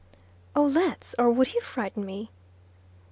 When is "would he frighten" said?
1.29-2.03